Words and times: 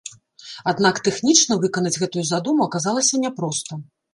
Аднак 0.71 1.01
тэхнічна 1.07 1.53
выканаць 1.65 1.93
гэтую 2.03 2.25
задуму 2.33 2.61
аказалася 2.69 3.23
няпроста. 3.27 3.83